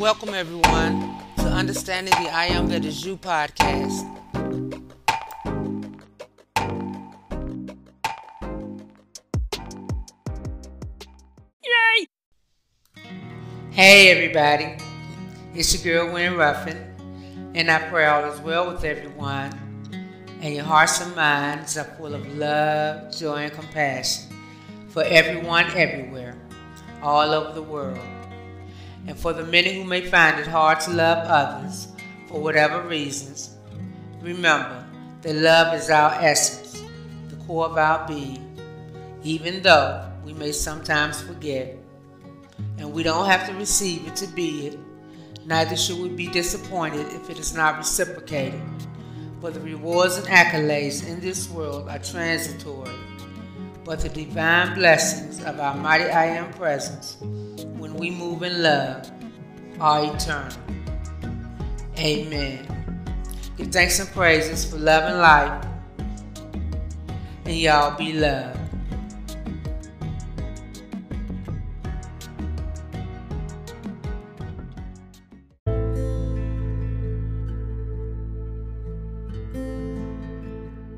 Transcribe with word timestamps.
welcome 0.00 0.32
everyone 0.32 1.14
to 1.36 1.42
Understanding 1.44 2.14
the 2.24 2.30
I 2.30 2.46
Am 2.46 2.68
That 2.68 2.86
Is 2.86 3.04
You 3.04 3.18
podcast. 3.18 4.00
Yay! 11.62 12.06
Hey 13.72 14.10
everybody, 14.10 14.82
it's 15.54 15.84
your 15.84 16.06
girl 16.06 16.14
Wynn 16.14 16.34
Ruffin, 16.34 16.78
and 17.54 17.70
I 17.70 17.86
pray 17.90 18.06
all 18.06 18.24
is 18.32 18.40
well 18.40 18.72
with 18.72 18.82
everyone, 18.82 19.52
and 20.40 20.54
your 20.54 20.64
hearts 20.64 20.98
and 21.02 21.14
minds 21.14 21.76
are 21.76 21.84
full 21.84 22.14
of 22.14 22.26
love, 22.38 23.14
joy, 23.14 23.36
and 23.36 23.52
compassion 23.52 24.30
for 24.88 25.02
everyone 25.02 25.66
everywhere, 25.76 26.38
all 27.02 27.34
over 27.34 27.52
the 27.52 27.62
world 27.62 27.98
and 29.06 29.18
for 29.18 29.32
the 29.32 29.44
many 29.44 29.74
who 29.74 29.84
may 29.84 30.02
find 30.02 30.38
it 30.38 30.46
hard 30.46 30.80
to 30.80 30.90
love 30.90 31.26
others 31.26 31.88
for 32.28 32.40
whatever 32.40 32.82
reasons, 32.82 33.56
remember 34.20 34.84
that 35.22 35.34
love 35.34 35.74
is 35.74 35.90
our 35.90 36.12
essence, 36.14 36.82
the 37.28 37.36
core 37.46 37.66
of 37.66 37.76
our 37.76 38.06
being, 38.06 38.58
even 39.22 39.62
though 39.62 40.10
we 40.24 40.32
may 40.34 40.52
sometimes 40.52 41.20
forget. 41.20 41.76
And 42.78 42.92
we 42.92 43.02
don't 43.02 43.26
have 43.26 43.46
to 43.48 43.54
receive 43.54 44.06
it 44.06 44.16
to 44.16 44.26
be 44.28 44.68
it, 44.68 44.78
neither 45.46 45.76
should 45.76 45.98
we 45.98 46.08
be 46.08 46.28
disappointed 46.28 47.06
if 47.12 47.30
it 47.30 47.38
is 47.38 47.54
not 47.54 47.78
reciprocated. 47.78 48.60
For 49.40 49.50
the 49.50 49.60
rewards 49.60 50.18
and 50.18 50.26
accolades 50.26 51.06
in 51.06 51.20
this 51.20 51.48
world 51.48 51.88
are 51.88 51.98
transitory, 51.98 52.90
but 53.84 54.00
the 54.00 54.10
divine 54.10 54.74
blessings 54.74 55.42
of 55.42 55.58
our 55.58 55.74
mighty 55.74 56.04
I 56.04 56.26
Am 56.26 56.52
presence 56.52 57.16
we 58.00 58.10
move 58.10 58.42
in 58.42 58.62
love 58.62 59.10
are 59.78 60.14
eternal. 60.14 60.56
Amen. 61.98 62.66
Give 63.58 63.68
thanks 63.68 64.00
and 64.00 64.08
praises 64.08 64.64
for 64.64 64.78
love 64.78 65.04
and 65.04 65.18
life. 65.18 65.66
And 67.44 67.56
y'all 67.58 67.98
be 67.98 68.14
loved. 68.14 68.58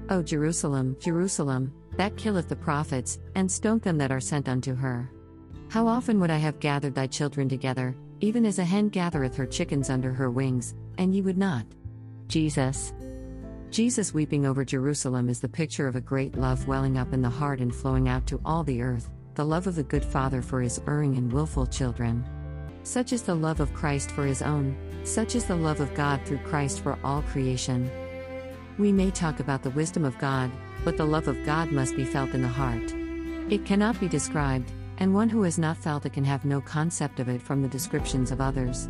O 0.08 0.22
Jerusalem, 0.22 0.96
Jerusalem, 1.00 1.72
that 1.96 2.16
killeth 2.16 2.48
the 2.48 2.54
prophets, 2.54 3.18
and 3.34 3.48
stoneth 3.48 3.82
them 3.82 3.98
that 3.98 4.12
are 4.12 4.20
sent 4.20 4.48
unto 4.48 4.76
her. 4.76 5.10
How 5.72 5.88
often 5.88 6.20
would 6.20 6.30
I 6.30 6.36
have 6.36 6.60
gathered 6.60 6.94
thy 6.94 7.06
children 7.06 7.48
together, 7.48 7.96
even 8.20 8.44
as 8.44 8.58
a 8.58 8.64
hen 8.64 8.90
gathereth 8.90 9.34
her 9.36 9.46
chickens 9.46 9.88
under 9.88 10.12
her 10.12 10.30
wings, 10.30 10.74
and 10.98 11.14
ye 11.14 11.22
would 11.22 11.38
not? 11.38 11.64
Jesus. 12.28 12.92
Jesus 13.70 14.12
weeping 14.12 14.44
over 14.44 14.66
Jerusalem 14.66 15.30
is 15.30 15.40
the 15.40 15.48
picture 15.48 15.86
of 15.86 15.96
a 15.96 16.00
great 16.02 16.36
love 16.36 16.68
welling 16.68 16.98
up 16.98 17.14
in 17.14 17.22
the 17.22 17.30
heart 17.30 17.60
and 17.60 17.74
flowing 17.74 18.06
out 18.06 18.26
to 18.26 18.38
all 18.44 18.62
the 18.62 18.82
earth, 18.82 19.08
the 19.34 19.46
love 19.46 19.66
of 19.66 19.74
the 19.74 19.82
good 19.82 20.04
Father 20.04 20.42
for 20.42 20.60
his 20.60 20.78
erring 20.86 21.16
and 21.16 21.32
wilful 21.32 21.66
children. 21.66 22.22
Such 22.82 23.14
is 23.14 23.22
the 23.22 23.34
love 23.34 23.60
of 23.60 23.72
Christ 23.72 24.10
for 24.10 24.26
his 24.26 24.42
own, 24.42 24.76
such 25.04 25.34
is 25.34 25.46
the 25.46 25.56
love 25.56 25.80
of 25.80 25.94
God 25.94 26.20
through 26.26 26.40
Christ 26.40 26.80
for 26.80 26.98
all 27.02 27.22
creation. 27.22 27.90
We 28.76 28.92
may 28.92 29.10
talk 29.10 29.40
about 29.40 29.62
the 29.62 29.70
wisdom 29.70 30.04
of 30.04 30.18
God, 30.18 30.50
but 30.84 30.98
the 30.98 31.06
love 31.06 31.28
of 31.28 31.46
God 31.46 31.72
must 31.72 31.96
be 31.96 32.04
felt 32.04 32.34
in 32.34 32.42
the 32.42 32.48
heart. 32.48 32.92
It 33.50 33.64
cannot 33.64 33.98
be 33.98 34.06
described, 34.06 34.70
and 35.02 35.12
one 35.12 35.28
who 35.28 35.42
has 35.42 35.58
not 35.58 35.76
felt 35.76 36.06
it 36.06 36.12
can 36.12 36.22
have 36.22 36.44
no 36.44 36.60
concept 36.60 37.18
of 37.18 37.28
it 37.28 37.42
from 37.42 37.60
the 37.60 37.66
descriptions 37.66 38.30
of 38.30 38.40
others. 38.40 38.88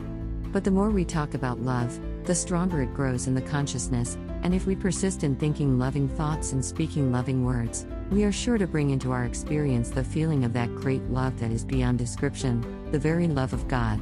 But 0.52 0.62
the 0.62 0.70
more 0.70 0.90
we 0.90 1.06
talk 1.06 1.32
about 1.32 1.62
love, 1.62 1.98
the 2.26 2.34
stronger 2.34 2.82
it 2.82 2.92
grows 2.92 3.28
in 3.28 3.34
the 3.34 3.40
consciousness, 3.40 4.18
and 4.42 4.54
if 4.54 4.66
we 4.66 4.76
persist 4.76 5.24
in 5.24 5.36
thinking 5.36 5.78
loving 5.78 6.10
thoughts 6.10 6.52
and 6.52 6.62
speaking 6.62 7.10
loving 7.10 7.46
words, 7.46 7.86
we 8.10 8.24
are 8.24 8.30
sure 8.30 8.58
to 8.58 8.66
bring 8.66 8.90
into 8.90 9.10
our 9.10 9.24
experience 9.24 9.88
the 9.88 10.04
feeling 10.04 10.44
of 10.44 10.52
that 10.52 10.74
great 10.74 11.02
love 11.04 11.40
that 11.40 11.50
is 11.50 11.64
beyond 11.64 11.96
description, 11.96 12.60
the 12.92 12.98
very 12.98 13.26
love 13.26 13.54
of 13.54 13.66
God. 13.66 13.98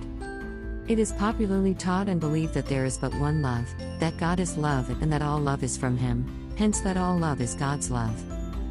It 0.88 0.98
is 0.98 1.12
popularly 1.12 1.74
taught 1.74 2.08
and 2.08 2.18
believed 2.18 2.54
that 2.54 2.66
there 2.66 2.86
is 2.86 2.98
but 2.98 3.14
one 3.20 3.40
love, 3.40 3.68
that 4.00 4.16
God 4.16 4.40
is 4.40 4.56
love 4.56 4.90
and 5.00 5.12
that 5.12 5.22
all 5.22 5.38
love 5.38 5.62
is 5.62 5.78
from 5.78 5.96
Him, 5.96 6.26
hence, 6.56 6.80
that 6.80 6.96
all 6.96 7.16
love 7.16 7.40
is 7.40 7.54
God's 7.54 7.88
love. 7.88 8.20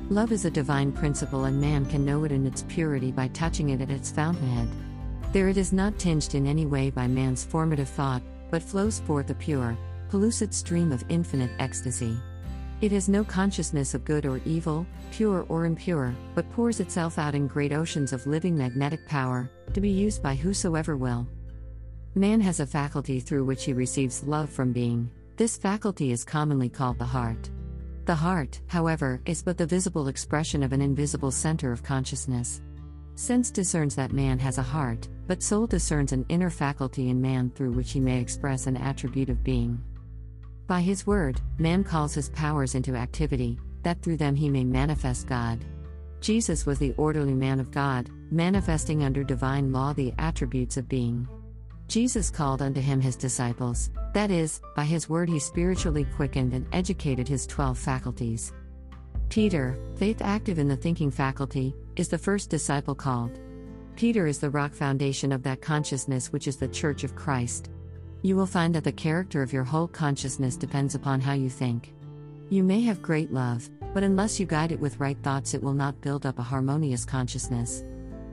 Love 0.10 0.32
is 0.32 0.44
a 0.44 0.50
divine 0.50 0.92
principle, 0.92 1.46
and 1.46 1.62
man 1.62 1.86
can 1.86 2.04
know 2.04 2.24
it 2.24 2.32
in 2.32 2.48
its 2.48 2.64
purity 2.68 3.12
by 3.12 3.28
touching 3.28 3.70
it 3.70 3.80
at 3.80 3.92
its 3.92 4.10
fountainhead. 4.10 4.68
There 5.32 5.50
it 5.50 5.58
is 5.58 5.72
not 5.72 6.00
tinged 6.00 6.34
in 6.34 6.48
any 6.48 6.66
way 6.66 6.90
by 6.90 7.08
man's 7.08 7.44
formative 7.44 7.90
thought, 7.90 8.24
but 8.50 8.64
flows 8.64 9.00
forth 9.02 9.30
a 9.30 9.36
pure, 9.36 9.78
pellucid 10.10 10.52
stream 10.52 10.92
of 10.92 11.06
infinite 11.10 11.52
ecstasy. 11.60 12.18
It 12.82 12.92
has 12.92 13.08
no 13.08 13.24
consciousness 13.24 13.94
of 13.94 14.04
good 14.04 14.26
or 14.26 14.42
evil, 14.46 14.88
pure 15.12 15.46
or 15.48 15.66
impure, 15.66 16.16
but 16.34 16.50
pours 16.54 16.80
itself 16.80 17.20
out 17.20 17.36
in 17.36 17.46
great 17.46 17.72
oceans 17.72 18.12
of 18.12 18.26
living 18.26 18.58
magnetic 18.58 19.06
power, 19.08 19.48
to 19.76 19.80
be 19.80 19.92
used 19.92 20.24
by 20.24 20.34
whosoever 20.34 20.98
will. 20.98 21.28
Man 22.16 22.42
has 22.42 22.60
a 22.60 22.66
faculty 22.66 23.20
through 23.20 23.46
which 23.46 23.66
he 23.66 23.74
receives 23.74 24.24
love 24.24 24.50
from 24.50 24.74
being. 24.74 25.12
This 25.38 25.56
faculty 25.56 26.12
is 26.12 26.24
commonly 26.26 26.68
called 26.68 26.98
the 26.98 27.06
heart. 27.06 27.52
The 28.10 28.16
heart, 28.16 28.60
however, 28.66 29.22
is 29.28 29.44
but 29.44 29.56
the 29.56 29.68
visible 29.68 30.08
expression 30.08 30.64
of 30.64 30.74
an 30.74 30.82
invisible 30.82 31.30
center 31.30 31.72
of 31.72 31.84
consciousness. 31.84 32.60
Sense 33.14 33.52
discerns 33.52 33.94
that 33.98 34.14
man 34.14 34.40
has 34.40 34.58
a 34.58 34.64
heart, 34.64 35.08
but 35.28 35.44
soul 35.44 35.68
discerns 35.68 36.12
an 36.12 36.26
inner 36.28 36.50
faculty 36.50 37.12
in 37.12 37.22
man 37.22 37.52
through 37.52 37.74
which 37.74 37.92
he 37.92 38.00
may 38.00 38.20
express 38.20 38.66
an 38.66 38.78
attribute 38.78 39.30
of 39.30 39.44
being. 39.44 39.80
By 40.66 40.82
his 40.82 41.06
word, 41.06 41.40
man 41.60 41.84
calls 41.84 42.16
his 42.16 42.30
powers 42.30 42.74
into 42.74 42.96
activity, 42.96 43.60
that 43.84 44.02
through 44.02 44.18
them 44.18 44.34
he 44.34 44.50
may 44.50 44.64
manifest 44.64 45.28
God. 45.28 45.64
Jesus 46.20 46.66
was 46.66 46.80
the 46.80 46.96
orderly 46.98 47.36
man 47.36 47.60
of 47.60 47.70
God, 47.70 48.10
manifesting 48.32 49.04
under 49.04 49.24
divine 49.24 49.72
law 49.72 49.94
the 49.94 50.16
attributes 50.18 50.78
of 50.78 50.90
being. 50.90 51.28
Jesus 51.88 52.32
called 52.32 52.64
unto 52.64 52.82
him 52.82 53.02
his 53.02 53.16
disciples, 53.16 53.92
that 54.14 54.32
is, 54.32 54.62
by 54.76 54.84
his 54.84 55.10
word 55.10 55.30
he 55.30 55.40
spiritually 55.40 56.06
quickened 56.16 56.54
and 56.54 56.68
educated 56.74 57.28
his 57.28 57.46
twelve 57.46 57.78
faculties. 57.78 58.54
Peter, 59.30 59.78
faith 59.96 60.22
active 60.22 60.58
in 60.58 60.68
the 60.68 60.76
thinking 60.76 61.12
faculty, 61.12 61.76
is 61.96 62.08
the 62.08 62.18
first 62.18 62.50
disciple 62.50 62.96
called. 62.96 63.40
Peter 63.96 64.26
is 64.26 64.40
the 64.40 64.50
rock 64.50 64.74
foundation 64.74 65.32
of 65.32 65.44
that 65.44 65.62
consciousness 65.62 66.32
which 66.32 66.48
is 66.48 66.58
the 66.58 66.68
Church 66.68 67.04
of 67.04 67.16
Christ. 67.16 67.70
You 68.22 68.36
will 68.36 68.46
find 68.46 68.74
that 68.76 68.84
the 68.84 68.92
character 68.92 69.44
of 69.44 69.54
your 69.54 69.64
whole 69.64 69.88
consciousness 69.88 70.58
depends 70.58 70.96
upon 70.96 71.22
how 71.22 71.34
you 71.34 71.50
think. 71.50 71.94
You 72.50 72.64
may 72.64 72.82
have 72.82 73.02
great 73.02 73.32
love, 73.32 73.70
but 73.94 74.04
unless 74.04 74.40
you 74.40 74.46
guide 74.46 74.72
it 74.72 74.80
with 74.80 75.00
right 75.00 75.18
thoughts, 75.22 75.54
it 75.54 75.62
will 75.62 75.74
not 75.74 76.02
build 76.02 76.26
up 76.26 76.40
a 76.40 76.44
harmonious 76.44 77.06
consciousness. 77.06 77.84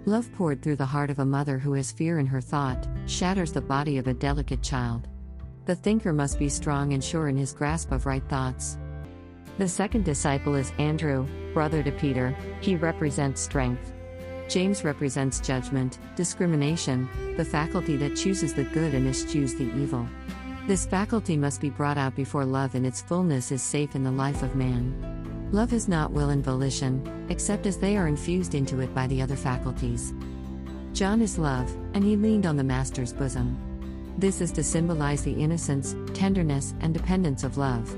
Love 0.07 0.33
poured 0.35 0.63
through 0.63 0.77
the 0.77 0.87
heart 0.87 1.11
of 1.11 1.19
a 1.19 1.25
mother 1.27 1.59
who 1.59 1.73
has 1.73 1.93
fear 1.93 2.19
in 2.19 2.27
her 2.27 2.41
thought 2.41 2.87
shatters 3.07 3.53
the 3.53 3.61
body 3.61 3.99
of 3.99 4.07
a 4.07 4.15
delicate 4.15 4.63
child. 4.63 5.09
The 5.67 5.75
thinker 5.75 6.13
must 6.13 6.39
be 6.39 6.49
strong 6.49 6.93
and 6.93 7.03
sure 7.03 7.27
in 7.27 7.37
his 7.37 7.53
grasp 7.53 7.91
of 7.91 8.07
right 8.07 8.23
thoughts. 8.29 8.79
The 9.59 9.67
second 9.67 10.05
disciple 10.05 10.55
is 10.55 10.73
Andrew, 10.79 11.27
brother 11.53 11.83
to 11.83 11.91
Peter, 11.91 12.37
he 12.61 12.77
represents 12.77 13.41
strength. 13.41 13.93
James 14.49 14.85
represents 14.85 15.41
judgment, 15.41 15.99
discrimination, 16.15 17.09
the 17.37 17.45
faculty 17.45 17.97
that 17.97 18.15
chooses 18.15 18.55
the 18.55 18.63
good 18.63 18.95
and 18.95 19.09
eschews 19.09 19.57
the 19.57 19.65
evil. 19.75 20.09
This 20.69 20.87
faculty 20.87 21.37
must 21.37 21.61
be 21.61 21.71
brought 21.71 21.99
out 21.99 22.15
before 22.15 22.45
love 22.45 22.77
in 22.77 22.85
its 22.85 23.03
fullness 23.03 23.51
is 23.51 23.61
safe 23.61 23.97
in 23.97 24.05
the 24.05 24.11
life 24.13 24.45
of 24.45 24.55
man. 24.55 25.51
Love 25.51 25.73
is 25.73 25.89
not 25.89 26.13
will 26.13 26.31
and 26.31 26.45
volition, 26.45 27.27
except 27.29 27.67
as 27.67 27.77
they 27.77 27.97
are 27.97 28.07
infused 28.07 28.55
into 28.55 28.81
it 28.81 28.95
by 28.95 29.09
the 29.09 29.21
other 29.21 29.37
faculties. 29.37 30.15
John 30.93 31.21
is 31.21 31.39
love, 31.39 31.75
and 31.95 32.05
he 32.05 32.15
leaned 32.15 32.47
on 32.47 32.57
the 32.57 32.65
Master's 32.65 33.13
bosom. 33.13 33.76
This 34.19 34.41
is 34.41 34.51
to 34.53 34.63
symbolize 34.63 35.23
the 35.23 35.33
innocence, 35.33 35.95
tenderness, 36.15 36.75
and 36.81 36.95
dependence 36.95 37.45
of 37.45 37.59
love. 37.59 37.95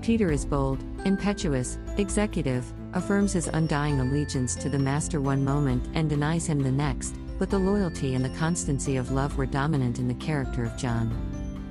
Peter 0.00 0.30
is 0.30 0.44
bold, 0.44 0.84
impetuous, 1.04 1.78
executive, 1.96 2.72
affirms 2.92 3.32
his 3.32 3.48
undying 3.48 3.98
allegiance 3.98 4.54
to 4.56 4.68
the 4.68 4.78
Master 4.78 5.20
one 5.20 5.44
moment 5.44 5.88
and 5.94 6.08
denies 6.08 6.46
him 6.46 6.60
the 6.60 6.70
next, 6.70 7.16
but 7.40 7.50
the 7.50 7.58
loyalty 7.58 8.14
and 8.14 8.24
the 8.24 8.38
constancy 8.38 8.96
of 8.96 9.10
love 9.10 9.36
were 9.36 9.44
dominant 9.44 9.98
in 9.98 10.06
the 10.06 10.14
character 10.14 10.64
of 10.64 10.76
John. 10.76 11.10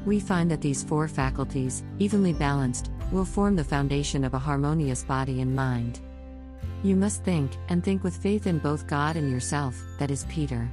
We 0.06 0.20
find 0.20 0.52
that 0.52 0.60
these 0.60 0.84
four 0.84 1.08
faculties, 1.08 1.82
evenly 1.98 2.34
balanced, 2.34 2.92
will 3.14 3.26
form 3.26 3.56
the 3.56 3.64
foundation 3.64 4.26
of 4.26 4.34
a 4.34 4.40
harmonious 4.40 5.04
body 5.04 5.40
and 5.40 5.56
mind. 5.56 6.02
You 6.84 6.98
must 6.98 7.24
think, 7.24 7.54
and 7.70 7.82
think 7.82 8.04
with 8.04 8.18
faith 8.18 8.46
in 8.46 8.60
both 8.60 8.88
God 8.88 9.16
and 9.16 9.32
yourself, 9.32 9.82
that 10.00 10.12
is 10.12 10.26
Peter. 10.26 10.70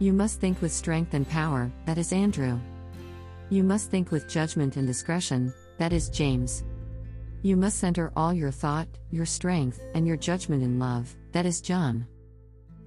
You 0.00 0.14
must 0.14 0.40
think 0.40 0.62
with 0.62 0.72
strength 0.72 1.12
and 1.12 1.28
power, 1.28 1.70
that 1.84 1.98
is 1.98 2.10
Andrew. 2.10 2.58
You 3.50 3.62
must 3.62 3.90
think 3.90 4.10
with 4.10 4.30
judgment 4.30 4.78
and 4.78 4.86
discretion, 4.86 5.52
that 5.76 5.92
is 5.92 6.08
James. 6.08 6.64
You 7.42 7.54
must 7.54 7.78
center 7.78 8.10
all 8.16 8.32
your 8.32 8.50
thought, 8.50 8.88
your 9.10 9.26
strength, 9.26 9.78
and 9.92 10.06
your 10.06 10.16
judgment 10.16 10.62
in 10.62 10.78
love, 10.78 11.14
that 11.32 11.44
is 11.44 11.60
John. 11.60 12.06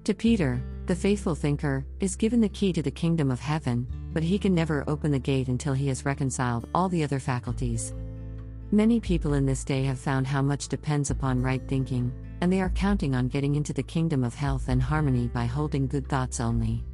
To 0.02 0.12
Peter, 0.12 0.60
The 0.86 0.96
faithful 0.96 1.36
thinker 1.36 1.86
is 2.00 2.16
given 2.16 2.40
the 2.40 2.48
key 2.48 2.72
to 2.72 2.82
the 2.82 2.90
kingdom 2.90 3.30
of 3.30 3.38
heaven, 3.38 3.86
but 4.12 4.24
he 4.24 4.36
can 4.36 4.54
never 4.54 4.84
open 4.88 5.12
the 5.12 5.18
gate 5.18 5.48
until 5.48 5.72
he 5.72 5.86
has 5.88 6.04
reconciled 6.04 6.68
all 6.74 6.88
the 6.88 7.04
other 7.04 7.20
faculties. 7.20 7.94
Many 8.72 8.98
people 8.98 9.34
in 9.34 9.46
this 9.46 9.62
day 9.64 9.84
have 9.84 10.00
found 10.00 10.26
how 10.26 10.42
much 10.42 10.66
depends 10.66 11.10
upon 11.10 11.40
right 11.40 11.62
thinking, 11.68 12.12
and 12.40 12.52
they 12.52 12.60
are 12.60 12.70
counting 12.70 13.14
on 13.14 13.28
getting 13.28 13.54
into 13.54 13.72
the 13.72 13.84
kingdom 13.84 14.24
of 14.24 14.34
health 14.34 14.68
and 14.68 14.82
harmony 14.82 15.28
by 15.28 15.46
holding 15.46 15.86
good 15.86 16.08
thoughts 16.08 16.40
only. 16.40 16.84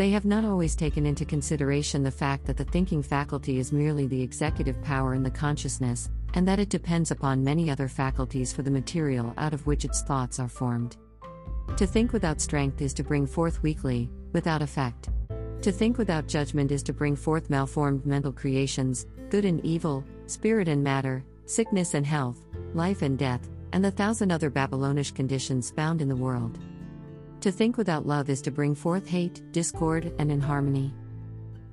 They 0.00 0.08
have 0.12 0.24
not 0.24 0.46
always 0.46 0.74
taken 0.74 1.04
into 1.04 1.26
consideration 1.26 2.02
the 2.02 2.10
fact 2.10 2.46
that 2.46 2.56
the 2.56 2.64
thinking 2.64 3.02
faculty 3.02 3.58
is 3.58 3.70
merely 3.70 4.06
the 4.06 4.22
executive 4.22 4.82
power 4.82 5.12
in 5.12 5.22
the 5.22 5.30
consciousness, 5.30 6.08
and 6.32 6.48
that 6.48 6.58
it 6.58 6.70
depends 6.70 7.10
upon 7.10 7.44
many 7.44 7.70
other 7.70 7.86
faculties 7.86 8.50
for 8.50 8.62
the 8.62 8.70
material 8.70 9.34
out 9.36 9.52
of 9.52 9.66
which 9.66 9.84
its 9.84 10.00
thoughts 10.00 10.40
are 10.40 10.48
formed. 10.48 10.96
To 11.76 11.86
think 11.86 12.14
without 12.14 12.40
strength 12.40 12.80
is 12.80 12.94
to 12.94 13.04
bring 13.04 13.26
forth 13.26 13.62
weakly, 13.62 14.08
without 14.32 14.62
effect. 14.62 15.10
To 15.60 15.70
think 15.70 15.98
without 15.98 16.26
judgment 16.26 16.72
is 16.72 16.82
to 16.84 16.94
bring 16.94 17.14
forth 17.14 17.50
malformed 17.50 18.06
mental 18.06 18.32
creations, 18.32 19.04
good 19.28 19.44
and 19.44 19.62
evil, 19.66 20.02
spirit 20.28 20.66
and 20.66 20.82
matter, 20.82 21.22
sickness 21.44 21.92
and 21.92 22.06
health, 22.06 22.40
life 22.72 23.02
and 23.02 23.18
death, 23.18 23.50
and 23.74 23.84
the 23.84 23.90
thousand 23.90 24.32
other 24.32 24.48
Babylonish 24.48 25.10
conditions 25.10 25.70
found 25.70 26.00
in 26.00 26.08
the 26.08 26.16
world. 26.16 26.58
To 27.40 27.50
think 27.50 27.78
without 27.78 28.06
love 28.06 28.28
is 28.28 28.42
to 28.42 28.50
bring 28.50 28.74
forth 28.74 29.08
hate, 29.08 29.40
discord, 29.50 30.12
and 30.18 30.30
inharmony. 30.30 30.92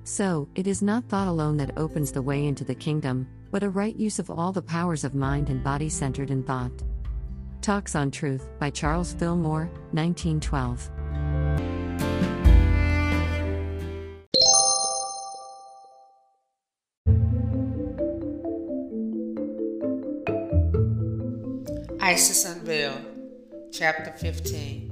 So, 0.02 0.48
it 0.54 0.66
is 0.66 0.80
not 0.80 1.04
thought 1.10 1.28
alone 1.28 1.58
that 1.58 1.76
opens 1.76 2.10
the 2.10 2.22
way 2.22 2.46
into 2.46 2.64
the 2.64 2.74
kingdom, 2.74 3.28
but 3.50 3.62
a 3.62 3.68
right 3.68 3.94
use 3.94 4.18
of 4.18 4.30
all 4.30 4.50
the 4.50 4.62
powers 4.62 5.04
of 5.04 5.14
mind 5.14 5.50
and 5.50 5.62
body 5.62 5.90
centered 5.90 6.30
in 6.30 6.42
thought. 6.42 6.72
Talks 7.60 7.94
on 7.94 8.10
Truth 8.10 8.48
by 8.58 8.70
Charles 8.70 9.12
Fillmore, 9.12 9.68
1912. 9.92 10.90
Isis 22.00 22.46
Unveiled, 22.46 23.02
Chapter 23.70 24.12
15. 24.12 24.87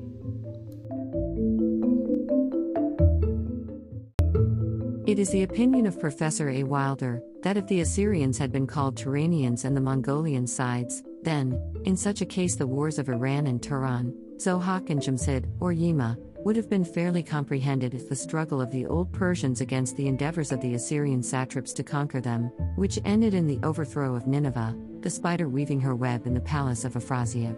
It 5.06 5.20
is 5.20 5.31
the 5.31 5.44
opinion 5.44 5.87
of 5.87 6.00
Professor 6.00 6.49
A. 6.49 6.64
Wilder 6.64 7.23
that 7.44 7.56
if 7.56 7.69
the 7.69 7.81
Assyrians 7.81 8.38
had 8.38 8.50
been 8.50 8.67
called 8.67 8.97
Turanians 8.97 9.64
and 9.64 9.76
the 9.76 9.81
Mongolian 9.81 10.49
sides, 10.49 11.05
then, 11.23 11.62
in 11.85 11.97
such 11.97 12.23
a 12.23 12.26
case, 12.26 12.56
the 12.56 12.67
wars 12.67 12.99
of 12.99 13.08
Iran 13.08 13.47
and 13.47 13.62
Turan, 13.62 14.12
Zohak 14.38 14.91
and 14.91 15.00
Jamshid, 15.00 15.49
or 15.61 15.73
Yima, 15.73 16.19
would 16.38 16.56
have 16.56 16.69
been 16.69 16.85
fairly 16.85 17.23
comprehended 17.23 17.94
if 17.94 18.08
the 18.08 18.17
struggle 18.17 18.61
of 18.61 18.73
the 18.73 18.85
old 18.87 19.12
Persians 19.12 19.61
against 19.61 19.97
the 19.97 20.08
endeavors 20.08 20.50
of 20.50 20.61
the 20.61 20.75
Assyrian 20.75 21.23
satraps 21.23 21.73
to 21.75 21.85
conquer 21.85 22.20
them, 22.20 22.50
which 22.75 22.99
ended 23.05 23.32
in 23.32 23.47
the 23.47 23.61
overthrow 23.62 24.17
of 24.17 24.26
Nineveh, 24.26 24.76
the 25.03 25.11
spider 25.11 25.49
weaving 25.49 25.79
her 25.82 25.94
web 25.94 26.26
in 26.26 26.35
the 26.35 26.41
palace 26.41 26.85
of 26.85 26.94
Afrasiab. 26.94 27.56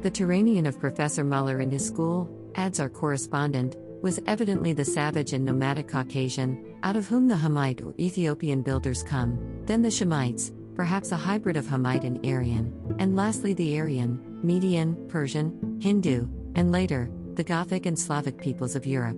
The 0.00 0.10
Turanian 0.10 0.66
of 0.66 0.80
Professor 0.80 1.24
Muller 1.24 1.58
and 1.58 1.70
his 1.70 1.86
school, 1.86 2.30
adds 2.54 2.80
our 2.80 2.88
correspondent, 2.88 3.76
was 4.04 4.20
evidently 4.26 4.74
the 4.74 4.84
savage 4.84 5.32
and 5.32 5.46
nomadic 5.46 5.88
Caucasian, 5.88 6.76
out 6.82 6.94
of 6.94 7.08
whom 7.08 7.26
the 7.26 7.34
Hamite 7.34 7.80
or 7.80 7.94
Ethiopian 7.98 8.60
builders 8.60 9.02
come, 9.02 9.38
then 9.64 9.80
the 9.80 9.88
Shemites, 9.88 10.52
perhaps 10.74 11.10
a 11.10 11.16
hybrid 11.16 11.56
of 11.56 11.64
Hamite 11.64 12.04
and 12.04 12.18
Aryan, 12.26 12.70
and 12.98 13.16
lastly 13.16 13.54
the 13.54 13.78
Aryan, 13.80 14.20
Median, 14.42 15.08
Persian, 15.08 15.78
Hindu, 15.80 16.28
and 16.54 16.70
later, 16.70 17.10
the 17.32 17.42
Gothic 17.42 17.86
and 17.86 17.98
Slavic 17.98 18.36
peoples 18.36 18.76
of 18.76 18.84
Europe. 18.84 19.16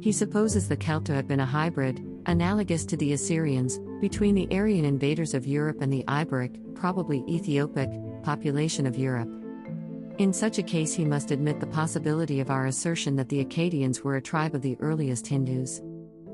He 0.00 0.12
supposes 0.12 0.68
the 0.68 0.76
Celt 0.76 1.04
to 1.06 1.14
have 1.14 1.26
been 1.26 1.40
a 1.40 1.44
hybrid, 1.44 1.98
analogous 2.26 2.84
to 2.86 2.96
the 2.96 3.14
Assyrians, 3.14 3.80
between 4.00 4.36
the 4.36 4.46
Aryan 4.52 4.84
invaders 4.84 5.34
of 5.34 5.48
Europe 5.48 5.80
and 5.80 5.92
the 5.92 6.04
Iberic, 6.06 6.76
probably 6.76 7.24
Ethiopic, 7.28 7.90
population 8.22 8.86
of 8.86 8.96
Europe. 8.96 9.41
In 10.18 10.32
such 10.32 10.58
a 10.58 10.62
case, 10.62 10.92
he 10.92 11.04
must 11.04 11.30
admit 11.30 11.58
the 11.58 11.66
possibility 11.66 12.40
of 12.40 12.50
our 12.50 12.66
assertion 12.66 13.16
that 13.16 13.28
the 13.28 13.44
Akkadians 13.44 14.02
were 14.02 14.16
a 14.16 14.22
tribe 14.22 14.54
of 14.54 14.62
the 14.62 14.76
earliest 14.78 15.26
Hindus. 15.26 15.80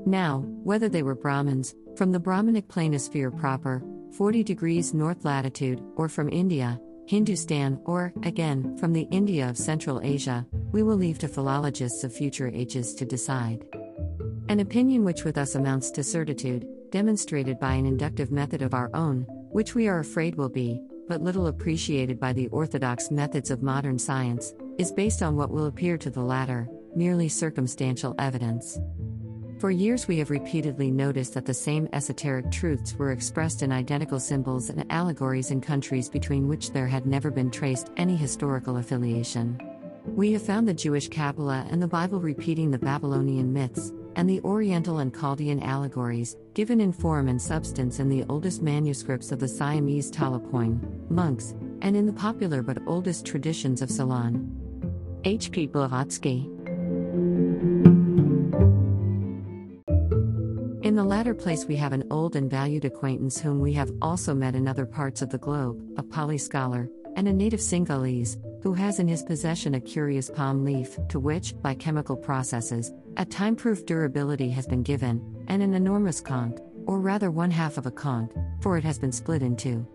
Now, 0.05 0.43
whether 0.63 0.89
they 0.89 1.01
were 1.01 1.15
Brahmins, 1.15 1.75
from 1.95 2.11
the 2.11 2.19
Brahmanic 2.19 2.67
planisphere 2.67 3.35
proper, 3.37 3.81
40 4.17 4.43
degrees 4.43 4.93
north 4.93 5.23
latitude, 5.23 5.81
or 5.95 6.09
from 6.09 6.29
India, 6.29 6.79
Hindustan, 7.07 7.79
or, 7.85 8.13
again, 8.23 8.77
from 8.77 8.93
the 8.93 9.07
India 9.11 9.49
of 9.49 9.57
Central 9.57 10.01
Asia, 10.03 10.45
we 10.71 10.83
will 10.83 10.95
leave 10.95 11.17
to 11.19 11.27
philologists 11.27 12.03
of 12.03 12.13
future 12.13 12.49
ages 12.49 12.93
to 12.95 13.05
decide. 13.05 13.65
An 14.49 14.59
opinion 14.59 15.03
which 15.03 15.23
with 15.23 15.37
us 15.37 15.55
amounts 15.55 15.89
to 15.91 16.03
certitude, 16.03 16.67
demonstrated 16.91 17.59
by 17.59 17.73
an 17.73 17.85
inductive 17.85 18.31
method 18.31 18.61
of 18.61 18.73
our 18.73 18.89
own, 18.93 19.25
which 19.51 19.73
we 19.73 19.87
are 19.87 19.99
afraid 19.99 20.35
will 20.35 20.49
be, 20.49 20.81
but 21.09 21.23
little 21.23 21.47
appreciated 21.47 22.19
by 22.19 22.31
the 22.31 22.47
orthodox 22.49 23.09
methods 23.11 23.49
of 23.49 23.63
modern 23.63 23.99
science, 23.99 24.53
is 24.77 24.91
based 24.91 25.21
on 25.21 25.35
what 25.35 25.49
will 25.49 25.65
appear 25.65 25.97
to 25.97 26.11
the 26.11 26.21
latter, 26.21 26.69
merely 26.95 27.27
circumstantial 27.27 28.15
evidence. 28.19 28.79
For 29.59 29.71
years, 29.71 30.07
we 30.07 30.19
have 30.19 30.29
repeatedly 30.29 30.89
noticed 30.89 31.33
that 31.33 31.45
the 31.45 31.53
same 31.53 31.89
esoteric 31.91 32.49
truths 32.49 32.95
were 32.95 33.11
expressed 33.11 33.61
in 33.61 33.73
identical 33.73 34.19
symbols 34.19 34.69
and 34.69 34.85
allegories 34.89 35.51
in 35.51 35.59
countries 35.59 36.07
between 36.07 36.47
which 36.47 36.71
there 36.71 36.87
had 36.87 37.05
never 37.05 37.29
been 37.29 37.51
traced 37.51 37.89
any 37.97 38.15
historical 38.15 38.77
affiliation. 38.77 39.59
We 40.05 40.31
have 40.31 40.43
found 40.43 40.67
the 40.67 40.73
Jewish 40.73 41.09
Kabbalah 41.09 41.67
and 41.69 41.81
the 41.81 41.87
Bible 41.87 42.21
repeating 42.21 42.71
the 42.71 42.79
Babylonian 42.79 43.51
myths, 43.51 43.91
and 44.15 44.29
the 44.29 44.41
Oriental 44.41 44.99
and 44.99 45.13
Chaldean 45.13 45.61
allegories, 45.61 46.35
given 46.53 46.81
in 46.81 46.91
form 46.91 47.27
and 47.27 47.41
substance 47.41 47.99
in 47.99 48.09
the 48.09 48.25
oldest 48.29 48.61
manuscripts 48.61 49.31
of 49.31 49.39
the 49.39 49.47
Siamese 49.47 50.11
Talapoin, 50.11 51.09
monks, 51.09 51.53
and 51.81 51.95
in 51.95 52.05
the 52.05 52.13
popular 52.13 52.61
but 52.61 52.79
oldest 52.85 53.25
traditions 53.25 53.81
of 53.81 53.89
Ceylon. 53.89 54.55
H. 55.23 55.51
P. 55.51 55.67
Blavatsky. 55.67 56.49
In 60.81 60.95
the 60.95 61.03
latter 61.03 61.35
place, 61.35 61.65
we 61.65 61.75
have 61.75 61.93
an 61.93 62.05
old 62.09 62.35
and 62.35 62.49
valued 62.49 62.85
acquaintance 62.85 63.39
whom 63.39 63.59
we 63.59 63.73
have 63.73 63.91
also 64.01 64.33
met 64.33 64.55
in 64.55 64.67
other 64.67 64.85
parts 64.85 65.21
of 65.21 65.29
the 65.29 65.37
globe, 65.37 65.79
a 65.97 66.03
Pali 66.03 66.37
scholar, 66.37 66.89
and 67.15 67.27
a 67.27 67.33
native 67.33 67.59
Sinhalese, 67.59 68.37
who 68.61 68.73
has 68.73 68.99
in 68.99 69.07
his 69.07 69.23
possession 69.23 69.75
a 69.75 69.81
curious 69.81 70.29
palm 70.29 70.63
leaf, 70.63 70.97
to 71.09 71.19
which, 71.19 71.53
by 71.61 71.73
chemical 71.73 72.15
processes, 72.15 72.91
a 73.17 73.25
time 73.25 73.55
proof 73.55 73.85
durability 73.85 74.49
has 74.49 74.67
been 74.67 74.83
given, 74.83 75.21
and 75.47 75.63
an 75.63 75.73
enormous 75.73 76.21
conch, 76.21 76.57
or 76.85 76.99
rather 76.99 77.31
one 77.31 77.51
half 77.51 77.77
of 77.77 77.85
a 77.85 77.91
conch, 77.91 78.31
for 78.61 78.77
it 78.77 78.83
has 78.83 78.99
been 78.99 79.11
split 79.11 79.41
in 79.41 79.55
two. 79.55 79.87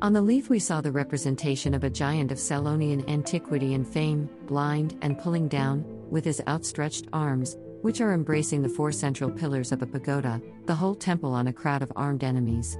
On 0.00 0.12
the 0.12 0.22
leaf, 0.22 0.48
we 0.48 0.58
saw 0.60 0.80
the 0.80 0.92
representation 0.92 1.74
of 1.74 1.82
a 1.82 1.90
giant 1.90 2.30
of 2.30 2.38
Salonian 2.38 3.08
antiquity 3.08 3.74
and 3.74 3.86
fame, 3.86 4.28
blind 4.46 4.96
and 5.02 5.18
pulling 5.18 5.48
down, 5.48 5.84
with 6.08 6.24
his 6.24 6.40
outstretched 6.46 7.06
arms, 7.12 7.56
which 7.82 8.00
are 8.00 8.12
embracing 8.12 8.62
the 8.62 8.68
four 8.68 8.92
central 8.92 9.30
pillars 9.30 9.72
of 9.72 9.82
a 9.82 9.86
pagoda, 9.86 10.40
the 10.66 10.74
whole 10.74 10.94
temple 10.94 11.32
on 11.32 11.48
a 11.48 11.52
crowd 11.52 11.82
of 11.82 11.92
armed 11.96 12.24
enemies. 12.24 12.78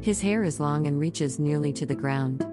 His 0.00 0.20
hair 0.20 0.44
is 0.44 0.60
long 0.60 0.86
and 0.86 0.98
reaches 0.98 1.38
nearly 1.38 1.72
to 1.74 1.86
the 1.86 1.94
ground. 1.94 2.44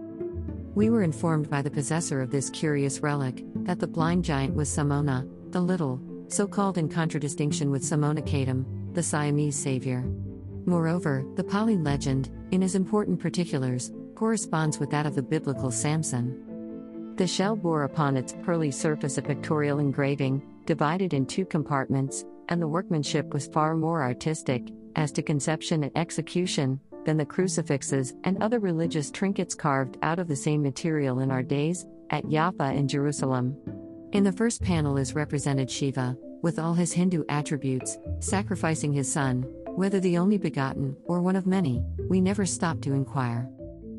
We 0.76 0.90
were 0.90 1.04
informed 1.04 1.52
by 1.52 1.62
the 1.62 1.70
possessor 1.70 2.20
of 2.20 2.32
this 2.32 2.50
curious 2.50 3.02
relic 3.02 3.44
that 3.58 3.80
the 3.80 3.86
blind 3.86 4.26
giant 4.26 4.56
was 4.56 4.70
Samona, 4.70 5.30
the 5.52 5.62
little, 5.62 6.02
so 6.30 6.48
called 6.48 6.80
in 6.80 6.90
contradistinction 6.90 7.70
with 7.70 7.84
Samona 7.84 8.24
the 8.96 9.04
Siamese 9.04 9.56
savior. 9.56 10.04
Moreover, 10.66 11.26
the 11.36 11.44
Pali 11.44 11.78
legend, 11.78 12.32
in 12.50 12.64
as 12.64 12.74
important 12.74 13.20
particulars, 13.20 13.92
corresponds 14.16 14.80
with 14.80 14.90
that 14.90 15.06
of 15.06 15.14
the 15.14 15.22
biblical 15.22 15.70
Samson. 15.70 17.14
The 17.18 17.28
shell 17.28 17.56
bore 17.56 17.84
upon 17.84 18.18
its 18.18 18.34
pearly 18.44 18.72
surface 18.72 19.20
a 19.20 19.22
pictorial 19.22 19.78
engraving, 19.78 20.42
divided 20.66 21.14
in 21.14 21.28
two 21.28 21.46
compartments, 21.46 22.26
and 22.50 22.60
the 22.60 22.68
workmanship 22.68 23.32
was 23.32 23.46
far 23.46 23.76
more 23.76 24.02
artistic, 24.02 24.64
as 24.96 25.12
to 25.12 25.22
conception 25.22 25.84
and 25.84 25.96
execution, 25.96 26.80
than 27.06 27.18
the 27.18 27.26
crucifixes 27.26 28.14
and 28.24 28.42
other 28.42 28.60
religious 28.60 29.12
trinkets 29.12 29.56
carved 29.56 29.98
out 30.02 30.20
of 30.20 30.28
the 30.28 30.36
same 30.36 30.62
material 30.62 31.20
in 31.20 31.32
our 31.32 31.44
days, 31.44 31.86
at 32.10 32.28
Jaffa 32.30 32.74
in 32.74 32.88
Jerusalem. 32.88 33.58
In 34.12 34.24
the 34.24 34.32
first 34.32 34.62
panel 34.62 34.98
is 34.98 35.16
represented 35.16 35.70
Shiva, 35.70 36.18
with 36.42 36.60
all 36.60 36.74
his 36.74 36.94
Hindu 36.94 37.24
attributes, 37.30 37.98
sacrificing 38.20 38.94
his 38.94 39.12
son, 39.12 39.44
whether 39.76 40.00
the 40.00 40.18
only 40.18 40.38
begotten 40.38 40.96
or 41.06 41.22
one 41.22 41.36
of 41.36 41.48
many, 41.48 41.84
we 42.10 42.22
never 42.22 42.46
stop 42.46 42.82
to 42.82 42.94
inquire. 42.94 43.50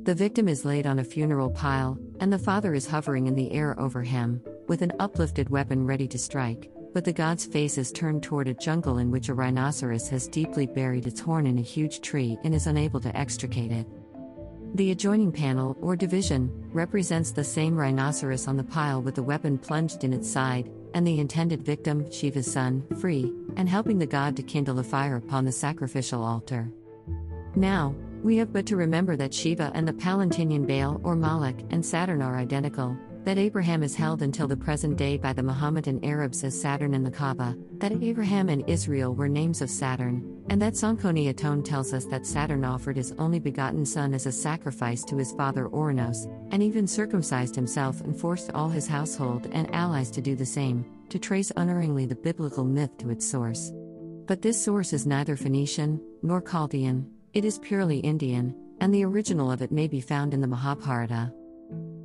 The 0.04 0.14
victim 0.14 0.48
is 0.48 0.64
laid 0.64 0.86
on 0.86 0.98
a 0.98 1.04
funeral 1.04 1.50
pile, 1.50 1.98
and 2.20 2.32
the 2.32 2.38
father 2.38 2.74
is 2.74 2.86
hovering 2.86 3.26
in 3.26 3.34
the 3.34 3.50
air 3.52 3.78
over 3.80 4.02
him, 4.02 4.42
with 4.68 4.82
an 4.82 4.92
uplifted 5.00 5.48
weapon 5.48 5.86
ready 5.86 6.06
to 6.08 6.18
strike 6.18 6.70
but 6.94 7.04
the 7.04 7.12
god's 7.12 7.44
face 7.44 7.76
is 7.76 7.90
turned 7.90 8.22
toward 8.22 8.46
a 8.46 8.54
jungle 8.54 8.98
in 8.98 9.10
which 9.10 9.28
a 9.28 9.34
rhinoceros 9.34 10.08
has 10.08 10.28
deeply 10.28 10.64
buried 10.64 11.06
its 11.08 11.20
horn 11.20 11.44
in 11.46 11.58
a 11.58 11.62
huge 11.62 12.00
tree 12.00 12.38
and 12.44 12.54
is 12.54 12.68
unable 12.68 13.00
to 13.00 13.14
extricate 13.16 13.72
it. 13.72 13.86
The 14.76 14.92
adjoining 14.92 15.32
panel, 15.32 15.76
or 15.80 15.96
division, 15.96 16.50
represents 16.72 17.32
the 17.32 17.44
same 17.44 17.76
rhinoceros 17.76 18.48
on 18.48 18.56
the 18.56 18.64
pile 18.64 19.02
with 19.02 19.16
the 19.16 19.22
weapon 19.22 19.58
plunged 19.58 20.04
in 20.04 20.12
its 20.12 20.30
side, 20.30 20.70
and 20.94 21.06
the 21.06 21.18
intended 21.18 21.64
victim, 21.64 22.10
Shiva's 22.10 22.50
son, 22.50 22.84
free, 23.00 23.32
and 23.56 23.68
helping 23.68 23.98
the 23.98 24.06
god 24.06 24.36
to 24.36 24.42
kindle 24.42 24.78
a 24.78 24.84
fire 24.84 25.16
upon 25.16 25.44
the 25.44 25.52
sacrificial 25.52 26.24
altar. 26.24 26.68
Now, 27.56 27.94
we 28.22 28.36
have 28.36 28.52
but 28.52 28.66
to 28.66 28.76
remember 28.76 29.16
that 29.16 29.34
Shiva 29.34 29.70
and 29.74 29.86
the 29.86 29.92
Palestinian 29.92 30.64
Baal 30.64 31.00
or 31.04 31.14
Moloch 31.14 31.60
and 31.70 31.84
Saturn 31.84 32.22
are 32.22 32.36
identical, 32.36 32.96
that 33.24 33.38
Abraham 33.38 33.82
is 33.82 33.94
held 33.94 34.22
until 34.22 34.46
the 34.46 34.56
present 34.56 34.98
day 34.98 35.16
by 35.16 35.32
the 35.32 35.42
Mohammedan 35.42 36.04
Arabs 36.04 36.44
as 36.44 36.60
Saturn 36.60 36.94
and 36.94 37.04
the 37.04 37.10
Kaaba, 37.10 37.56
that 37.78 37.92
Abraham 38.02 38.50
and 38.50 38.68
Israel 38.68 39.14
were 39.14 39.28
names 39.28 39.62
of 39.62 39.70
Saturn, 39.70 40.42
and 40.50 40.60
that 40.60 40.74
Sanchoniathon 40.74 41.64
tells 41.64 41.94
us 41.94 42.04
that 42.06 42.26
Saturn 42.26 42.64
offered 42.64 42.96
his 42.96 43.12
only 43.18 43.38
begotten 43.38 43.86
son 43.86 44.12
as 44.12 44.26
a 44.26 44.32
sacrifice 44.32 45.02
to 45.04 45.16
his 45.16 45.32
father 45.32 45.68
Ouranos, 45.68 46.30
and 46.52 46.62
even 46.62 46.86
circumcised 46.86 47.54
himself 47.54 48.02
and 48.02 48.18
forced 48.18 48.50
all 48.52 48.68
his 48.68 48.86
household 48.86 49.48
and 49.52 49.74
allies 49.74 50.10
to 50.10 50.20
do 50.20 50.36
the 50.36 50.44
same, 50.44 50.84
to 51.08 51.18
trace 51.18 51.50
unerringly 51.56 52.04
the 52.04 52.14
biblical 52.14 52.64
myth 52.64 52.96
to 52.98 53.10
its 53.10 53.26
source. 53.26 53.72
But 54.26 54.42
this 54.42 54.62
source 54.62 54.92
is 54.92 55.06
neither 55.06 55.36
Phoenician, 55.36 56.00
nor 56.22 56.42
Chaldean, 56.42 57.10
it 57.32 57.44
is 57.44 57.58
purely 57.58 57.98
Indian, 57.98 58.54
and 58.80 58.92
the 58.92 59.04
original 59.04 59.50
of 59.50 59.62
it 59.62 59.72
may 59.72 59.88
be 59.88 60.00
found 60.00 60.34
in 60.34 60.40
the 60.40 60.46
Mahabharata. 60.46 61.32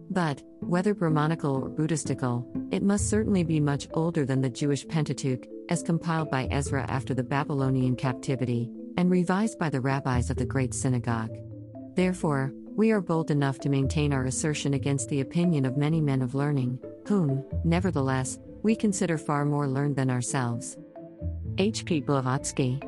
But, 0.10 0.42
whether 0.60 0.94
Brahmanical 0.94 1.56
or 1.56 1.70
Buddhistical, 1.70 2.46
it 2.74 2.84
must 2.84 3.10
certainly 3.10 3.44
be 3.44 3.60
much 3.60 3.88
older 3.94 4.25
than 4.25 4.42
the 4.42 4.50
Jewish 4.50 4.88
Pentateuch, 4.88 5.46
as 5.70 5.84
compiled 5.84 6.32
by 6.32 6.48
Ezra 6.50 6.84
after 6.89 7.13
the 7.13 7.24
Babylonian 7.24 7.96
captivity, 7.96 8.72
and 8.98 9.12
revised 9.12 9.60
by 9.60 9.70
the 9.70 9.82
rabbis 9.82 10.30
of 10.30 10.38
the 10.38 10.46
Great 10.46 10.74
Synagogue. 10.74 11.36
Therefore, 11.96 12.51
we 12.75 12.92
are 12.92 13.01
bold 13.01 13.30
enough 13.30 13.60
to 13.60 13.70
maintain 13.70 14.13
our 14.13 14.25
assertion 14.25 14.74
against 14.74 15.10
the 15.10 15.22
opinion 15.22 15.66
of 15.66 15.78
many 15.78 16.01
men 16.01 16.22
of 16.22 16.34
learning, 16.34 16.80
whom, 17.08 17.44
nevertheless, 17.63 18.39
we 18.63 18.75
consider 18.75 19.18
far 19.18 19.46
more 19.46 19.68
learned 19.68 19.96
than 19.96 20.10
ourselves. 20.10 20.78
H. 21.58 21.86
P. 21.86 22.00
Blavatsky 22.00 22.80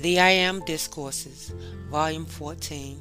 The 0.00 0.18
I 0.18 0.30
Am 0.30 0.60
Discourses, 0.60 1.52
Volume 1.90 2.24
14. 2.24 2.96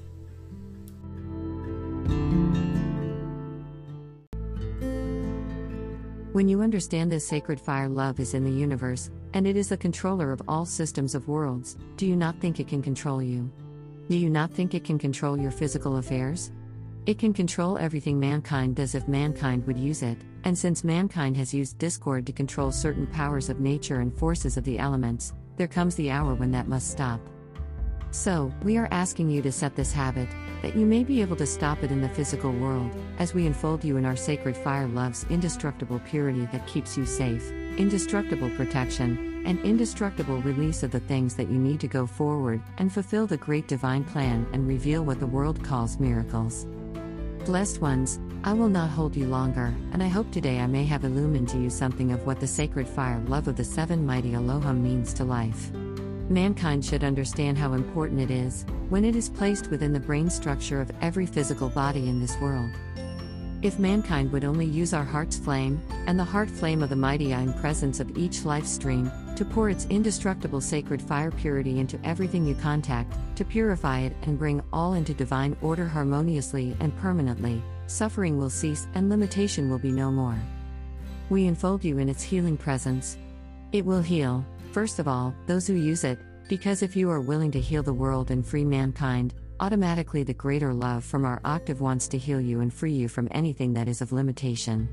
When 6.34 6.50
you 6.50 6.62
understand 6.62 7.10
this 7.10 7.26
sacred 7.26 7.62
fire 7.62 7.88
love 7.88 8.20
is 8.20 8.34
in 8.34 8.44
the 8.44 8.52
universe, 8.52 9.12
and 9.34 9.48
it 9.48 9.56
is 9.56 9.70
the 9.70 9.78
controller 9.78 10.34
of 10.34 10.42
all 10.46 10.66
systems 10.66 11.16
of 11.16 11.30
worlds, 11.30 11.78
do 11.96 12.06
you 12.06 12.18
not 12.18 12.38
think 12.42 12.60
it 12.60 12.68
can 12.68 12.82
control 12.82 13.24
you? 13.24 13.50
Do 14.10 14.18
you 14.18 14.30
not 14.30 14.52
think 14.52 14.74
it 14.74 14.84
can 14.84 15.00
control 15.00 15.40
your 15.40 15.52
physical 15.52 15.96
affairs? 16.00 16.52
It 17.06 17.18
can 17.18 17.32
control 17.32 17.78
everything 17.78 18.20
mankind 18.20 18.76
does 18.76 18.94
if 18.94 19.08
mankind 19.08 19.66
would 19.68 19.78
use 19.78 20.04
it, 20.04 20.18
and 20.44 20.58
since 20.58 20.84
mankind 20.84 21.38
has 21.38 21.54
used 21.54 21.78
discord 21.78 22.26
to 22.26 22.34
control 22.34 22.74
certain 22.74 23.08
powers 23.08 23.48
of 23.48 23.62
nature 23.62 24.02
and 24.02 24.14
forces 24.14 24.58
of 24.58 24.66
the 24.66 24.78
elements, 24.78 25.32
there 25.60 25.68
comes 25.68 25.94
the 25.96 26.10
hour 26.10 26.34
when 26.36 26.52
that 26.52 26.70
must 26.70 26.90
stop. 26.90 27.20
So, 28.12 28.52
we 28.64 28.78
are 28.78 28.88
asking 28.92 29.30
you 29.30 29.42
to 29.42 29.52
set 29.52 29.76
this 29.76 29.92
habit, 29.92 30.30
that 30.62 30.74
you 30.74 30.86
may 30.86 31.04
be 31.04 31.22
able 31.22 31.36
to 31.36 31.46
stop 31.46 31.84
it 31.84 31.92
in 31.92 32.00
the 32.00 32.08
physical 32.08 32.54
world, 32.54 32.90
as 33.20 33.34
we 33.34 33.46
enfold 33.46 33.84
you 33.84 33.98
in 33.98 34.06
our 34.06 34.16
sacred 34.16 34.56
fire 34.56 34.88
love's 34.88 35.26
indestructible 35.30 36.00
purity 36.08 36.48
that 36.54 36.66
keeps 36.66 36.98
you 36.98 37.06
safe, 37.06 37.52
indestructible 37.78 38.50
protection, 38.52 39.44
and 39.46 39.60
indestructible 39.66 40.42
release 40.44 40.82
of 40.82 40.92
the 40.92 41.00
things 41.02 41.36
that 41.36 41.50
you 41.50 41.60
need 41.60 41.82
to 41.82 41.88
go 41.90 42.08
forward 42.08 42.62
and 42.78 42.92
fulfill 42.92 43.28
the 43.28 43.38
great 43.38 43.68
divine 43.68 44.06
plan 44.06 44.48
and 44.54 44.66
reveal 44.66 45.04
what 45.04 45.20
the 45.20 45.28
world 45.28 45.62
calls 45.62 46.00
miracles. 46.00 46.68
Blessed 47.50 47.82
ones, 47.82 48.20
I 48.44 48.54
will 48.54 48.70
not 48.70 48.92
hold 48.92 49.16
you 49.16 49.26
longer, 49.26 49.74
and 49.92 50.04
I 50.04 50.08
hope 50.08 50.30
today 50.30 50.60
I 50.60 50.68
may 50.68 50.84
have 50.84 51.04
illumined 51.04 51.50
to 51.50 51.58
you 51.58 51.72
something 51.72 52.12
of 52.12 52.24
what 52.28 52.40
the 52.40 52.46
sacred 52.46 52.88
fire 52.88 53.20
love 53.26 53.48
of 53.48 53.56
the 53.56 53.64
seven 53.64 54.06
mighty 54.06 54.36
Elohim 54.36 54.84
means 54.84 55.16
to 55.16 55.24
life. 55.24 55.72
Mankind 56.30 56.86
should 56.86 57.04
understand 57.04 57.58
how 57.58 57.74
important 57.74 58.22
it 58.22 58.30
is, 58.30 58.68
when 58.90 59.04
it 59.04 59.16
is 59.16 59.30
placed 59.30 59.72
within 59.72 59.94
the 59.94 60.00
brain 60.00 60.30
structure 60.30 60.80
of 60.80 60.92
every 61.02 61.26
physical 61.26 61.70
body 61.70 62.08
in 62.08 62.20
this 62.20 62.38
world. 62.38 62.70
If 63.62 63.78
mankind 63.78 64.32
would 64.32 64.46
only 64.46 64.66
use 64.66 64.94
our 64.94 65.04
heart's 65.04 65.38
flame, 65.38 65.82
and 66.08 66.18
the 66.18 66.24
heart 66.24 66.50
flame 66.50 66.82
of 66.82 66.88
the 66.88 66.96
mighty 66.96 67.34
I 67.34 67.42
am 67.42 67.54
presence 67.56 68.00
of 68.00 68.18
each 68.18 68.46
life 68.46 68.66
stream, 68.66 69.12
to 69.36 69.44
pour 69.44 69.70
its 69.70 69.86
indestructible 69.88 70.62
sacred 70.62 71.02
fire 71.02 71.30
purity 71.30 71.82
into 71.82 72.00
everything 72.06 72.46
you 72.46 72.56
contact, 72.56 73.18
to 73.36 73.44
purify 73.44 74.00
it 74.00 74.16
and 74.22 74.40
bring 74.40 74.64
all 74.72 74.94
into 74.94 75.14
divine 75.14 75.58
order 75.62 75.86
harmoniously 75.86 76.74
and 76.80 76.96
permanently, 77.00 77.62
suffering 77.88 78.38
will 78.38 78.50
cease 78.50 78.88
and 78.94 79.10
limitation 79.10 79.70
will 79.70 79.78
be 79.78 79.92
no 79.92 80.10
more. 80.10 80.40
We 81.30 81.46
enfold 81.46 81.84
you 81.84 81.98
in 81.98 82.08
its 82.08 82.24
healing 82.24 82.56
presence. 82.56 83.18
It 83.74 83.86
will 83.86 84.02
heal, 84.02 84.46
first 84.72 85.00
of 85.00 85.08
all, 85.10 85.36
those 85.48 85.68
who 85.68 85.74
use 85.74 86.06
it, 86.06 86.18
because 86.48 86.82
if 86.82 86.96
you 86.96 87.10
are 87.10 87.20
willing 87.20 87.52
to 87.52 87.60
heal 87.60 87.84
the 87.84 87.94
world 87.94 88.32
and 88.32 88.46
free 88.46 88.64
mankind, 88.64 89.34
automatically 89.60 90.24
the 90.24 90.34
greater 90.34 90.74
love 90.74 91.04
from 91.04 91.26
our 91.26 91.42
octave 91.46 91.82
wants 91.82 92.08
to 92.08 92.18
heal 92.18 92.40
you 92.40 92.62
and 92.62 92.74
free 92.74 92.94
you 92.94 93.08
from 93.08 93.28
anything 93.32 93.74
that 93.74 93.88
is 93.88 94.02
of 94.02 94.12
limitation. 94.12 94.90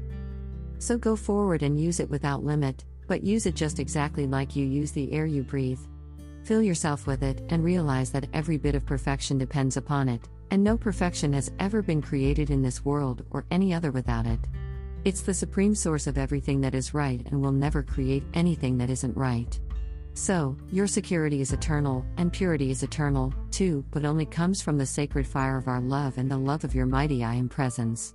So 0.79 0.99
go 0.99 1.17
forward 1.17 1.63
and 1.63 1.81
use 1.81 2.01
it 2.01 2.11
without 2.11 2.45
limit, 2.45 2.85
but 3.07 3.23
use 3.23 3.47
it 3.47 3.55
just 3.55 3.79
exactly 3.79 4.27
like 4.27 4.57
you 4.57 4.67
use 4.67 4.93
the 4.93 5.13
air 5.13 5.27
you 5.27 5.43
breathe. 5.43 5.81
Fill 6.45 6.63
yourself 6.63 7.07
with 7.07 7.23
it 7.23 7.43
and 7.49 7.65
realize 7.65 8.11
that 8.13 8.29
every 8.33 8.57
bit 8.57 8.75
of 8.75 8.87
perfection 8.87 9.39
depends 9.39 9.77
upon 9.77 10.09
it, 10.09 10.29
and 10.51 10.63
no 10.63 10.77
perfection 10.77 11.33
has 11.33 11.51
ever 11.59 11.83
been 11.83 12.03
created 12.03 12.51
in 12.51 12.63
this 12.63 12.85
world 12.85 13.25
or 13.31 13.45
any 13.51 13.75
other 13.75 13.91
without 13.91 14.27
it. 14.27 14.41
It's 15.05 15.23
the 15.23 15.35
supreme 15.35 15.75
source 15.75 16.07
of 16.07 16.19
everything 16.19 16.61
that 16.61 16.75
is 16.75 16.95
right 16.95 17.25
and 17.31 17.41
will 17.41 17.53
never 17.53 17.83
create 17.83 18.25
anything 18.35 18.79
that 18.79 18.91
isn't 18.91 19.17
right. 19.17 19.59
So, 20.17 20.57
your 20.73 20.87
security 20.87 21.43
is 21.43 21.53
eternal, 21.53 22.03
and 22.17 22.33
purity 22.33 22.71
is 22.71 22.83
eternal, 22.83 23.35
too, 23.51 23.85
but 23.91 24.07
only 24.07 24.25
comes 24.25 24.63
from 24.63 24.79
the 24.79 24.87
sacred 24.87 25.27
fire 25.27 25.59
of 25.59 25.69
our 25.69 25.83
love 25.83 26.17
and 26.17 26.31
the 26.31 26.39
love 26.39 26.65
of 26.65 26.75
your 26.75 26.87
mighty 26.87 27.23
I 27.23 27.35
am 27.35 27.51
presence. 27.51 28.15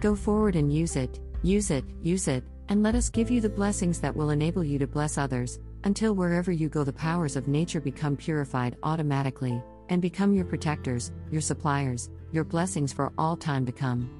Go 0.00 0.16
forward 0.16 0.56
and 0.56 0.72
use 0.72 0.96
it, 0.96 1.20
use 1.44 1.70
it, 1.70 1.84
use 2.02 2.26
it, 2.26 2.42
and 2.68 2.82
let 2.82 2.96
us 2.96 3.10
give 3.10 3.30
you 3.30 3.40
the 3.40 3.48
blessings 3.48 4.00
that 4.00 4.14
will 4.14 4.30
enable 4.30 4.64
you 4.64 4.76
to 4.80 4.88
bless 4.88 5.18
others, 5.18 5.60
until 5.84 6.16
wherever 6.16 6.50
you 6.50 6.68
go, 6.68 6.82
the 6.82 6.92
powers 6.92 7.36
of 7.36 7.46
nature 7.46 7.80
become 7.80 8.16
purified 8.16 8.76
automatically, 8.82 9.62
and 9.90 10.02
become 10.02 10.34
your 10.34 10.46
protectors, 10.46 11.12
your 11.30 11.40
suppliers, 11.40 12.10
your 12.32 12.42
blessings 12.42 12.92
for 12.92 13.12
all 13.16 13.36
time 13.36 13.64
to 13.64 13.72
come. 13.72 14.10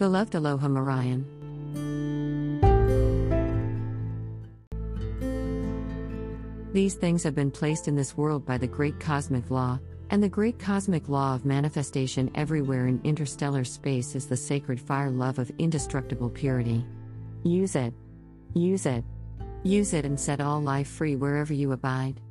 Beloved 0.00 0.34
Elohim 0.34 0.76
Orion. 0.76 2.11
These 6.72 6.94
things 6.94 7.22
have 7.24 7.34
been 7.34 7.50
placed 7.50 7.86
in 7.86 7.94
this 7.94 8.16
world 8.16 8.46
by 8.46 8.56
the 8.56 8.66
great 8.66 8.98
cosmic 8.98 9.50
law, 9.50 9.78
and 10.08 10.22
the 10.22 10.28
great 10.28 10.58
cosmic 10.58 11.06
law 11.06 11.34
of 11.34 11.44
manifestation 11.44 12.30
everywhere 12.34 12.86
in 12.86 12.98
interstellar 13.04 13.62
space 13.64 14.14
is 14.14 14.26
the 14.26 14.38
sacred 14.38 14.80
fire 14.80 15.10
love 15.10 15.38
of 15.38 15.52
indestructible 15.58 16.30
purity. 16.30 16.86
Use 17.44 17.76
it. 17.76 17.92
Use 18.54 18.86
it. 18.86 19.04
Use 19.62 19.92
it 19.92 20.06
and 20.06 20.18
set 20.18 20.40
all 20.40 20.62
life 20.62 20.88
free 20.88 21.14
wherever 21.14 21.52
you 21.52 21.72
abide. 21.72 22.22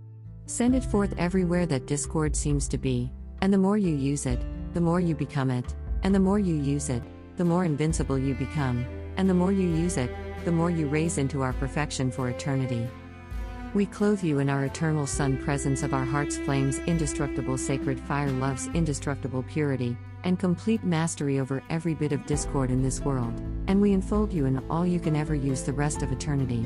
Send 0.47 0.73
it 0.73 0.83
forth 0.83 1.13
everywhere 1.19 1.67
that 1.67 1.85
discord 1.85 2.35
seems 2.35 2.67
to 2.69 2.79
be, 2.79 3.11
and 3.41 3.53
the 3.53 3.59
more 3.59 3.77
you 3.77 3.95
use 3.95 4.25
it, 4.25 4.41
the 4.73 4.81
more 4.81 4.99
you 4.99 5.13
become 5.13 5.51
it, 5.51 5.75
and 6.01 6.15
the 6.15 6.19
more 6.19 6.39
you 6.39 6.55
use 6.55 6.89
it, 6.89 7.03
the 7.37 7.45
more 7.45 7.63
invincible 7.63 8.17
you 8.17 8.33
become, 8.33 8.87
and 9.17 9.29
the 9.29 9.35
more 9.35 9.51
you 9.51 9.69
use 9.69 9.97
it, 9.97 10.09
the 10.45 10.51
more 10.51 10.71
you 10.71 10.87
raise 10.87 11.19
into 11.19 11.43
our 11.43 11.53
perfection 11.53 12.09
for 12.09 12.29
eternity. 12.29 12.87
We 13.73 13.85
clothe 13.85 14.21
you 14.21 14.39
in 14.39 14.49
our 14.49 14.65
eternal 14.65 15.07
Sun 15.07 15.37
presence 15.45 15.81
of 15.81 15.93
our 15.93 16.03
heart's 16.03 16.35
flames, 16.35 16.79
indestructible 16.79 17.57
sacred 17.57 18.01
fire 18.01 18.29
love's 18.29 18.67
indestructible 18.73 19.43
purity, 19.43 19.95
and 20.25 20.37
complete 20.37 20.83
mastery 20.83 21.39
over 21.39 21.63
every 21.69 21.93
bit 21.93 22.11
of 22.11 22.25
discord 22.25 22.69
in 22.69 22.83
this 22.83 22.99
world, 22.99 23.33
and 23.67 23.79
we 23.79 23.93
enfold 23.93 24.33
you 24.33 24.45
in 24.45 24.61
all 24.69 24.85
you 24.85 24.99
can 24.99 25.15
ever 25.15 25.35
use 25.35 25.61
the 25.61 25.71
rest 25.71 26.03
of 26.03 26.11
eternity. 26.11 26.65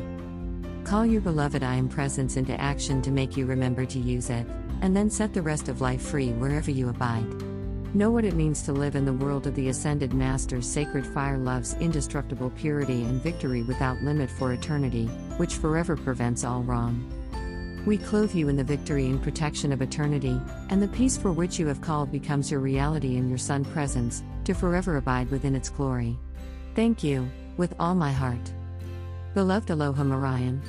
Call 0.84 1.06
your 1.06 1.22
beloved 1.22 1.62
I 1.62 1.76
am 1.76 1.90
presence 1.90 2.38
into 2.38 2.60
action 2.60 3.04
to 3.04 3.12
make 3.12 3.38
you 3.38 3.46
remember 3.46 3.86
to 3.86 4.00
use 4.00 4.32
it, 4.32 4.48
and 4.82 4.98
then 4.98 5.12
set 5.12 5.32
the 5.32 5.44
rest 5.44 5.70
of 5.70 5.82
life 5.82 6.02
free 6.02 6.32
wherever 6.32 6.72
you 6.72 6.90
abide. 6.90 7.55
Know 7.96 8.12
what 8.12 8.26
it 8.26 8.36
means 8.36 8.62
to 8.64 8.74
live 8.74 8.98
in 8.98 9.06
the 9.06 9.14
world 9.14 9.48
of 9.48 9.56
the 9.56 9.70
Ascended 9.70 10.14
Master's 10.14 10.68
sacred 10.68 11.08
fire 11.08 11.38
love's 11.38 11.76
indestructible 11.76 12.50
purity 12.50 13.06
and 13.06 13.24
victory 13.24 13.64
without 13.64 14.02
limit 14.02 14.30
for 14.30 14.52
eternity, 14.52 15.06
which 15.38 15.54
forever 15.54 15.96
prevents 15.96 16.44
all 16.44 16.62
wrong. 16.64 17.10
We 17.86 17.98
clothe 17.98 18.36
you 18.36 18.50
in 18.50 18.58
the 18.58 18.66
victory 18.66 19.06
and 19.06 19.24
protection 19.24 19.72
of 19.72 19.82
eternity, 19.82 20.38
and 20.70 20.84
the 20.84 20.90
peace 20.90 21.16
for 21.16 21.32
which 21.32 21.58
you 21.58 21.68
have 21.68 21.80
called 21.80 22.12
becomes 22.12 22.52
your 22.52 22.60
reality 22.60 23.16
in 23.16 23.30
your 23.30 23.38
Sun 23.38 23.64
presence, 23.64 24.24
to 24.44 24.54
forever 24.54 24.98
abide 24.98 25.32
within 25.32 25.56
its 25.56 25.70
glory. 25.70 26.18
Thank 26.76 27.02
you, 27.02 27.32
with 27.56 27.74
all 27.80 27.96
my 27.96 28.12
heart. 28.12 28.52
Beloved 29.34 29.72
Elohim 29.72 30.12
Orion. 30.12 30.62